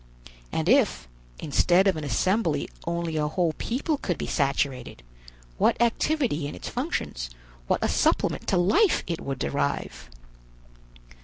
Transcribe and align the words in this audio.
And 0.51 0.67
if, 0.67 1.07
instead 1.37 1.85
of 1.87 1.95
an 1.95 2.03
assembly 2.03 2.67
only 2.87 3.17
a 3.17 3.27
whole 3.27 3.53
people 3.59 3.99
could 3.99 4.17
be 4.17 4.25
saturated, 4.25 5.03
what 5.59 5.79
activity 5.79 6.47
in 6.47 6.55
its 6.55 6.69
functions, 6.69 7.29
what 7.67 7.83
a 7.83 7.87
supplement 7.87 8.47
to 8.47 8.57
life 8.57 9.03
it 9.05 9.21
would 9.21 9.37
derive. 9.37 10.09